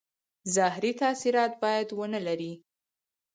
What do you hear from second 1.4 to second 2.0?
باید